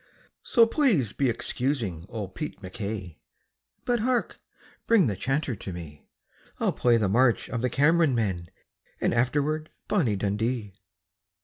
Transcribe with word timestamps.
"So 0.41 0.65
please 0.65 1.13
be 1.13 1.29
excusing 1.29 2.07
old 2.09 2.33
Pete 2.33 2.59
MacKay 2.63 3.19
But 3.85 3.99
hark! 3.99 4.37
bring 4.87 5.05
the 5.05 5.15
chanter 5.15 5.55
to 5.57 5.71
me, 5.71 6.07
I'll 6.59 6.73
play 6.73 6.97
the 6.97 7.07
'March 7.07 7.51
o' 7.51 7.57
the 7.57 7.69
Cameron 7.69 8.15
Men,' 8.15 8.49
And 8.99 9.13
afterward 9.13 9.69
'Bonnie 9.87 10.15
Dundee.'" 10.15 10.73